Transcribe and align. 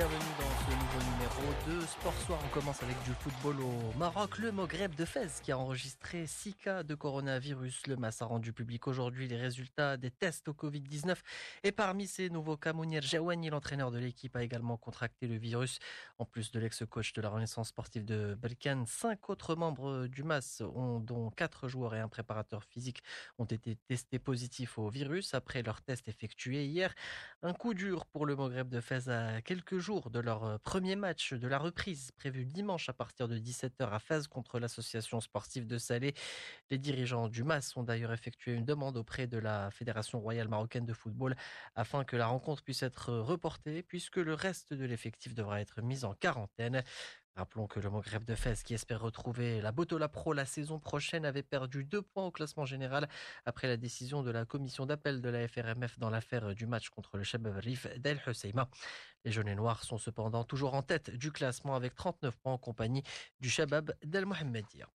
Kevin 0.00 0.29
Sport 1.86 2.14
Soir, 2.26 2.38
on 2.44 2.48
commence 2.54 2.82
avec 2.82 2.96
du 3.02 3.10
football 3.12 3.56
au 3.60 3.98
Maroc. 3.98 4.38
Le 4.38 4.52
Maghreb 4.52 4.94
de 4.94 5.04
Fès 5.04 5.40
qui 5.42 5.50
a 5.50 5.58
enregistré 5.58 6.26
6 6.26 6.54
cas 6.54 6.82
de 6.82 6.94
coronavirus. 6.94 7.86
Le 7.88 7.96
MAS 7.96 8.18
a 8.20 8.24
rendu 8.24 8.52
public 8.52 8.86
aujourd'hui 8.86 9.26
les 9.26 9.36
résultats 9.36 9.96
des 9.96 10.10
tests 10.10 10.48
au 10.48 10.52
Covid-19. 10.52 11.16
Et 11.64 11.72
parmi 11.72 12.06
ces 12.06 12.30
nouveaux 12.30 12.56
cas, 12.56 12.72
Mounir 12.72 13.02
Jawani, 13.02 13.50
l'entraîneur 13.50 13.90
de 13.90 13.98
l'équipe, 13.98 14.36
a 14.36 14.44
également 14.44 14.76
contracté 14.76 15.26
le 15.26 15.36
virus. 15.38 15.78
En 16.18 16.24
plus 16.24 16.52
de 16.52 16.60
l'ex-coach 16.60 17.12
de 17.14 17.20
la 17.20 17.28
Renaissance 17.28 17.68
sportive 17.68 18.04
de 18.04 18.36
Berkane, 18.40 18.86
cinq 18.86 19.28
autres 19.28 19.56
membres 19.56 20.06
du 20.06 20.22
MAS, 20.22 20.62
dont 21.00 21.30
quatre 21.30 21.68
joueurs 21.68 21.94
et 21.94 22.00
un 22.00 22.08
préparateur 22.08 22.62
physique, 22.64 23.02
ont 23.38 23.44
été 23.44 23.76
testés 23.88 24.18
positifs 24.18 24.78
au 24.78 24.88
virus 24.88 25.34
après 25.34 25.62
leur 25.62 25.82
test 25.82 26.06
effectué 26.06 26.64
hier. 26.64 26.94
Un 27.42 27.54
coup 27.54 27.74
dur 27.74 28.06
pour 28.06 28.26
le 28.26 28.36
Maghreb 28.36 28.68
de 28.68 28.80
Fès 28.80 29.08
à 29.08 29.42
quelques 29.42 29.78
jours 29.78 30.10
de 30.10 30.20
leur 30.20 30.60
premier 30.60 30.96
match 30.96 31.34
de 31.40 31.48
la 31.48 31.58
reprise 31.58 32.12
prévue 32.12 32.44
dimanche 32.44 32.88
à 32.88 32.92
partir 32.92 33.26
de 33.26 33.38
17h 33.38 33.90
à 33.90 33.98
Fès 33.98 34.28
contre 34.28 34.60
l'association 34.60 35.20
sportive 35.20 35.66
de 35.66 35.78
Salé. 35.78 36.14
Les 36.70 36.78
dirigeants 36.78 37.28
du 37.28 37.42
MAS 37.42 37.72
ont 37.76 37.82
d'ailleurs 37.82 38.12
effectué 38.12 38.52
une 38.52 38.64
demande 38.64 38.96
auprès 38.96 39.26
de 39.26 39.38
la 39.38 39.70
Fédération 39.70 40.20
royale 40.20 40.48
marocaine 40.48 40.84
de 40.84 40.92
football 40.92 41.34
afin 41.74 42.04
que 42.04 42.14
la 42.16 42.26
rencontre 42.26 42.62
puisse 42.62 42.82
être 42.82 43.12
reportée 43.14 43.82
puisque 43.82 44.18
le 44.18 44.34
reste 44.34 44.74
de 44.74 44.84
l'effectif 44.84 45.34
devra 45.34 45.60
être 45.60 45.80
mis 45.82 46.04
en 46.04 46.14
quarantaine. 46.14 46.84
Rappelons 47.36 47.66
que 47.66 47.80
le 47.80 47.88
Maghreb 47.90 48.24
de 48.24 48.34
Fès, 48.34 48.62
qui 48.62 48.74
espère 48.74 49.00
retrouver 49.00 49.60
la 49.60 49.72
Botola 49.72 50.08
Pro 50.08 50.32
la 50.32 50.44
saison 50.44 50.78
prochaine, 50.78 51.24
avait 51.24 51.42
perdu 51.42 51.84
deux 51.84 52.02
points 52.02 52.26
au 52.26 52.30
classement 52.30 52.64
général 52.64 53.08
après 53.46 53.68
la 53.68 53.76
décision 53.76 54.22
de 54.22 54.30
la 54.30 54.44
commission 54.44 54.84
d'appel 54.84 55.22
de 55.22 55.28
la 55.28 55.46
FRMF 55.46 55.98
dans 55.98 56.10
l'affaire 56.10 56.54
du 56.54 56.66
match 56.66 56.88
contre 56.90 57.16
le 57.16 57.22
Shabab 57.22 57.56
Rif 57.56 57.86
d'El 57.98 58.20
Husseima. 58.26 58.68
Les 59.24 59.32
jaunes 59.32 59.48
et 59.48 59.54
noirs 59.54 59.84
sont 59.84 59.98
cependant 59.98 60.44
toujours 60.44 60.74
en 60.74 60.82
tête 60.82 61.10
du 61.10 61.30
classement 61.30 61.76
avec 61.76 61.94
39 61.94 62.36
points 62.38 62.52
en 62.52 62.58
compagnie 62.58 63.02
du 63.38 63.48
Shabab 63.48 63.94
d'El 64.02 64.26
Mohammedia. 64.26 64.88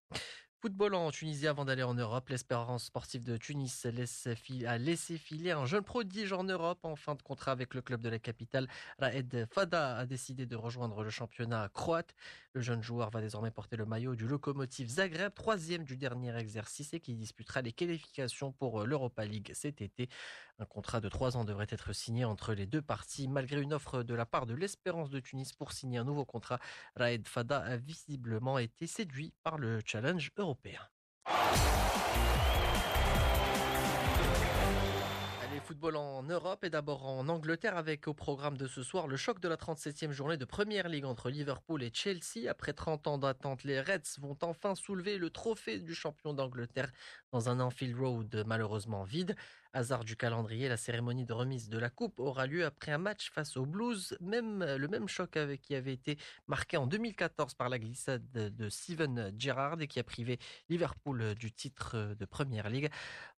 Football 0.65 0.95
en 0.95 1.11
Tunisie 1.11 1.45
avant 1.45 1.63
d'aller 1.63 1.83
en 1.83 1.93
Europe. 1.93 2.27
L'espérance 2.29 2.85
sportive 2.85 3.23
de 3.23 3.37
Tunis 3.37 3.85
a 3.85 3.91
laissé 4.79 5.15
filer 5.15 5.51
un 5.51 5.67
jeune 5.67 5.83
prodige 5.83 6.33
en 6.33 6.43
Europe 6.43 6.79
en 6.81 6.95
fin 6.95 7.13
de 7.13 7.21
contrat 7.21 7.51
avec 7.51 7.75
le 7.75 7.83
club 7.83 8.01
de 8.01 8.09
la 8.09 8.17
capitale. 8.17 8.67
Raed 8.97 9.47
Fada 9.51 9.95
a 9.95 10.07
décidé 10.07 10.47
de 10.47 10.55
rejoindre 10.55 11.03
le 11.03 11.11
championnat 11.11 11.69
croate. 11.71 12.15
Le 12.53 12.61
jeune 12.61 12.81
joueur 12.81 13.11
va 13.11 13.21
désormais 13.21 13.51
porter 13.51 13.75
le 13.75 13.85
maillot 13.85 14.15
du 14.15 14.27
locomotive 14.27 14.89
Zagreb, 14.89 15.35
troisième 15.35 15.83
du 15.83 15.97
dernier 15.97 16.35
exercice 16.35 16.95
et 16.95 16.99
qui 16.99 17.13
disputera 17.13 17.61
les 17.61 17.71
qualifications 17.71 18.51
pour 18.51 18.85
l'Europa 18.85 19.23
League 19.23 19.51
cet 19.53 19.83
été. 19.83 20.09
Un 20.57 20.65
contrat 20.65 21.01
de 21.01 21.09
trois 21.09 21.35
ans 21.35 21.43
devrait 21.43 21.67
être 21.69 21.91
signé 21.91 22.23
entre 22.23 22.53
les 22.53 22.65
deux 22.65 22.81
parties. 22.81 23.27
Malgré 23.27 23.59
une 23.59 23.73
offre 23.73 24.03
de 24.03 24.13
la 24.13 24.25
part 24.25 24.45
de 24.45 24.53
l'Espérance 24.53 25.09
de 25.09 25.19
Tunis 25.19 25.51
pour 25.51 25.73
signer 25.73 25.97
un 25.97 26.05
nouveau 26.05 26.23
contrat, 26.23 26.59
Raed 26.95 27.27
Fada 27.27 27.59
a 27.59 27.75
visiblement 27.75 28.57
été 28.57 28.87
séduit 28.87 29.33
par 29.43 29.57
le 29.57 29.81
challenge 29.85 30.31
européen. 30.37 30.79
Allez, 35.43 35.59
football 35.59 35.97
en 35.97 36.23
Europe 36.23 36.63
et 36.63 36.69
d'abord 36.69 37.05
en 37.05 37.27
Angleterre 37.27 37.75
avec 37.75 38.07
au 38.07 38.13
programme 38.13 38.55
de 38.55 38.67
ce 38.67 38.81
soir 38.81 39.07
le 39.07 39.17
choc 39.17 39.41
de 39.41 39.49
la 39.49 39.57
37e 39.57 40.11
journée 40.11 40.37
de 40.37 40.45
Première 40.45 40.87
Ligue 40.87 41.05
entre 41.05 41.29
Liverpool 41.29 41.83
et 41.83 41.91
Chelsea. 41.93 42.49
Après 42.49 42.71
30 42.71 43.07
ans 43.07 43.17
d'attente, 43.17 43.65
les 43.65 43.81
Reds 43.81 44.19
vont 44.19 44.37
enfin 44.41 44.73
soulever 44.73 45.17
le 45.17 45.29
trophée 45.29 45.79
du 45.79 45.93
champion 45.93 46.33
d'Angleterre 46.33 46.91
dans 47.33 47.49
un 47.49 47.59
Anfield 47.59 47.97
Road 47.97 48.43
malheureusement 48.47 49.03
vide. 49.03 49.35
Hasard 49.75 50.05
du 50.05 50.15
calendrier, 50.15 50.69
la 50.69 50.77
cérémonie 50.77 51.25
de 51.25 51.33
remise 51.33 51.69
de 51.69 51.77
la 51.77 51.89
coupe 51.89 52.19
aura 52.19 52.47
lieu 52.47 52.65
après 52.65 52.93
un 52.93 52.97
match 52.97 53.29
face 53.29 53.57
aux 53.57 53.65
Blues, 53.65 54.17
même 54.21 54.63
le 54.63 54.87
même 54.87 55.07
choc 55.07 55.35
avec 55.35 55.61
qui 55.61 55.75
avait 55.75 55.93
été 55.93 56.17
marqué 56.47 56.77
en 56.77 56.87
2014 56.87 57.55
par 57.55 57.67
la 57.67 57.77
glissade 57.77 58.25
de 58.31 58.69
Steven 58.69 59.33
Gerrard 59.37 59.81
et 59.81 59.87
qui 59.87 59.99
a 59.99 60.03
privé 60.03 60.39
Liverpool 60.69 61.35
du 61.35 61.51
titre 61.51 62.15
de 62.17 62.25
Première 62.25 62.69
Ligue. 62.69 62.89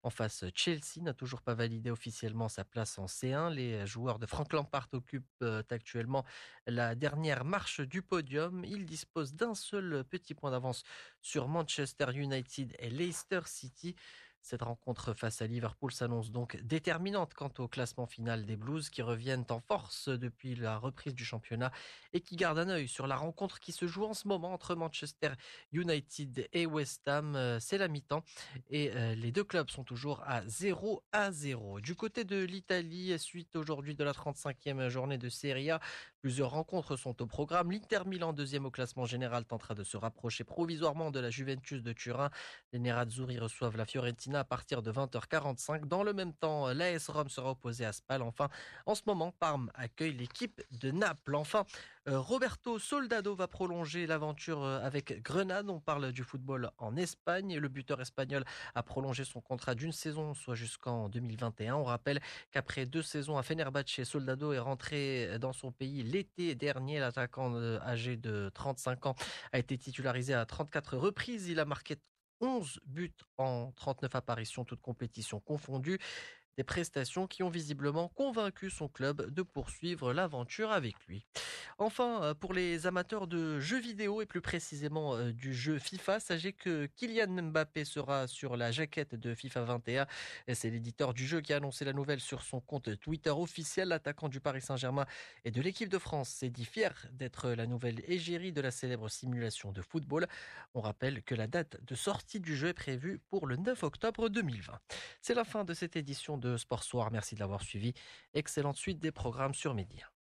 En 0.02 0.10
face, 0.10 0.44
Chelsea 0.54 1.00
n'a 1.02 1.14
toujours 1.14 1.42
pas 1.42 1.54
validé 1.54 1.90
officiellement 1.90 2.48
sa 2.48 2.64
place 2.64 2.98
en 2.98 3.06
C1. 3.06 3.52
Les 3.52 3.86
joueurs 3.86 4.20
de 4.20 4.26
Frank 4.26 4.52
Lampard 4.52 4.88
occupent 4.92 5.26
euh, 5.42 5.62
actuellement 5.70 6.24
la 6.66 6.94
dernière 6.94 7.44
marche 7.44 7.80
du 7.80 8.02
podium. 8.02 8.64
Ils 8.64 8.86
disposent 8.86 9.34
d'un 9.34 9.54
seul 9.54 10.04
petit 10.04 10.34
point 10.34 10.52
d'avance 10.52 10.84
sur 11.22 11.48
Manchester 11.48 12.06
United 12.14 12.76
et 12.78 12.90
Leicester 12.90 13.40
City. 13.46 13.96
Cette 14.46 14.62
rencontre 14.62 15.12
face 15.12 15.42
à 15.42 15.48
Liverpool 15.48 15.90
s'annonce 15.90 16.30
donc 16.30 16.56
déterminante 16.62 17.34
quant 17.34 17.50
au 17.58 17.66
classement 17.66 18.06
final 18.06 18.46
des 18.46 18.54
Blues 18.54 18.90
qui 18.90 19.02
reviennent 19.02 19.44
en 19.50 19.58
force 19.58 20.08
depuis 20.08 20.54
la 20.54 20.78
reprise 20.78 21.16
du 21.16 21.24
championnat 21.24 21.72
et 22.12 22.20
qui 22.20 22.36
gardent 22.36 22.60
un 22.60 22.68
œil 22.68 22.86
sur 22.86 23.08
la 23.08 23.16
rencontre 23.16 23.58
qui 23.58 23.72
se 23.72 23.88
joue 23.88 24.04
en 24.04 24.14
ce 24.14 24.28
moment 24.28 24.52
entre 24.52 24.76
Manchester 24.76 25.30
United 25.72 26.48
et 26.52 26.64
West 26.64 27.08
Ham. 27.08 27.34
Euh, 27.34 27.58
c'est 27.58 27.76
la 27.76 27.88
mi-temps 27.88 28.22
et 28.70 28.92
euh, 28.94 29.16
les 29.16 29.32
deux 29.32 29.42
clubs 29.42 29.68
sont 29.68 29.82
toujours 29.82 30.22
à 30.24 30.46
0 30.46 31.02
à 31.10 31.32
0. 31.32 31.80
Du 31.80 31.96
côté 31.96 32.22
de 32.22 32.40
l'Italie, 32.44 33.18
suite 33.18 33.56
aujourd'hui 33.56 33.96
de 33.96 34.04
la 34.04 34.12
35e 34.12 34.88
journée 34.90 35.18
de 35.18 35.28
Serie 35.28 35.72
A, 35.72 35.80
plusieurs 36.26 36.50
rencontres 36.50 36.96
sont 36.96 37.22
au 37.22 37.26
programme. 37.26 37.70
L'Inter 37.70 38.00
Milan, 38.04 38.32
deuxième 38.32 38.66
au 38.66 38.70
classement 38.72 39.04
général, 39.04 39.44
tentera 39.44 39.76
de 39.76 39.84
se 39.84 39.96
rapprocher 39.96 40.42
provisoirement 40.42 41.12
de 41.12 41.20
la 41.20 41.30
Juventus 41.30 41.84
de 41.84 41.92
Turin. 41.92 42.30
Les 42.72 42.80
Nerazzurri 42.80 43.38
reçoivent 43.38 43.76
la 43.76 43.84
Fiorentina 43.84 44.40
à 44.40 44.44
partir 44.44 44.82
de 44.82 44.90
20h45. 44.90 45.84
Dans 45.84 46.02
le 46.02 46.12
même 46.12 46.32
temps, 46.32 46.66
l'AS 46.72 47.08
Rome 47.10 47.28
sera 47.28 47.52
opposé 47.52 47.84
à 47.84 47.92
Spal. 47.92 48.22
Enfin, 48.22 48.48
en 48.86 48.96
ce 48.96 49.02
moment, 49.06 49.30
Parme 49.38 49.70
accueille 49.76 50.14
l'équipe 50.14 50.60
de 50.72 50.90
Naples. 50.90 51.36
Enfin, 51.36 51.64
Roberto 52.08 52.78
Soldado 52.78 53.34
va 53.34 53.48
prolonger 53.48 54.06
l'aventure 54.06 54.62
euh, 54.62 54.78
avec 54.80 55.22
Grenade. 55.22 55.68
On 55.68 55.80
parle 55.80 56.12
du 56.12 56.22
football 56.22 56.70
en 56.78 56.96
Espagne. 56.96 57.58
Le 57.58 57.68
buteur 57.68 58.00
espagnol 58.00 58.44
a 58.76 58.82
prolongé 58.84 59.24
son 59.24 59.40
contrat 59.40 59.74
d'une 59.74 59.90
saison, 59.90 60.32
soit 60.32 60.54
jusqu'en 60.54 61.08
2021. 61.08 61.74
On 61.74 61.82
rappelle 61.82 62.20
qu'après 62.52 62.86
deux 62.86 63.02
saisons 63.02 63.38
à 63.38 63.42
Fenerbahce, 63.42 64.04
Soldado 64.04 64.52
est 64.52 64.60
rentré 64.60 65.36
dans 65.40 65.52
son 65.52 65.72
pays 65.72 66.04
l'été 66.04 66.54
dernier. 66.54 67.00
L'attaquant 67.00 67.52
euh, 67.56 67.80
âgé 67.80 68.16
de 68.16 68.52
35 68.54 69.06
ans 69.06 69.16
a 69.52 69.58
été 69.58 69.76
titularisé 69.76 70.32
à 70.32 70.46
34 70.46 70.96
reprises. 70.96 71.48
Il 71.48 71.58
a 71.58 71.64
marqué 71.64 71.96
11 72.40 72.80
buts 72.86 73.16
en 73.38 73.72
39 73.72 74.14
apparitions, 74.14 74.64
toutes 74.64 74.82
compétitions 74.82 75.40
confondues. 75.40 75.98
Des 76.56 76.64
prestations 76.64 77.26
qui 77.26 77.42
ont 77.42 77.50
visiblement 77.50 78.08
convaincu 78.08 78.70
son 78.70 78.88
club 78.88 79.30
de 79.30 79.42
poursuivre 79.42 80.12
l'aventure 80.12 80.70
avec 80.70 80.94
lui. 81.06 81.26
Enfin, 81.78 82.22
euh, 82.22 82.34
pour 82.34 82.54
les 82.54 82.86
amateurs 82.86 83.26
de 83.26 83.60
jeux 83.60 83.78
vidéo 83.78 84.22
et 84.22 84.26
plus 84.26 84.40
précisément 84.40 85.14
euh, 85.14 85.32
du 85.32 85.52
jeu 85.52 85.78
FIFA, 85.78 86.20
sachez 86.20 86.52
que 86.54 86.86
Kylian 86.86 87.42
Mbappé 87.50 87.84
sera 87.84 88.26
sur 88.26 88.56
la 88.56 88.72
jaquette 88.72 89.14
de 89.14 89.34
FIFA 89.34 89.64
21. 89.64 90.06
C'est 90.54 90.70
l'éditeur 90.70 91.12
du 91.12 91.26
jeu 91.26 91.40
qui 91.40 91.52
a 91.52 91.56
annoncé 91.56 91.84
la 91.84 91.92
nouvelle 91.92 92.20
sur 92.20 92.42
son 92.42 92.60
compte 92.60 92.98
Twitter 93.00 93.30
officiel. 93.30 93.88
L'attaquant 93.88 94.28
du 94.28 94.40
Paris 94.40 94.62
Saint-Germain 94.62 95.06
et 95.44 95.50
de 95.50 95.60
l'équipe 95.60 95.88
de 95.88 95.98
France 95.98 96.30
s'est 96.30 96.50
dit 96.50 96.64
fier 96.64 97.06
d'être 97.12 97.50
la 97.50 97.66
nouvelle 97.66 98.02
égérie 98.10 98.52
de 98.52 98.60
la 98.60 98.70
célèbre 98.70 99.08
simulation 99.08 99.72
de 99.72 99.82
football. 99.82 100.26
On 100.74 100.80
rappelle 100.80 101.22
que 101.22 101.34
la 101.34 101.46
date 101.46 101.78
de 101.84 101.94
sortie 101.94 102.40
du 102.40 102.56
jeu 102.56 102.68
est 102.68 102.74
prévue 102.74 103.18
pour 103.30 103.46
le 103.46 103.56
9 103.56 103.82
octobre 103.82 104.28
2020. 104.28 104.78
C'est 105.20 105.34
la 105.34 105.44
fin 105.44 105.64
de 105.64 105.74
cette 105.74 105.96
édition 105.96 106.38
de 106.46 106.56
Sport 106.56 106.82
Soir. 106.82 107.10
Merci 107.10 107.34
de 107.34 107.40
l'avoir 107.40 107.62
suivi. 107.62 107.92
Excellente 108.34 108.76
suite 108.76 108.98
des 108.98 109.12
programmes 109.12 109.54
sur 109.54 109.74
Média. 109.74 110.10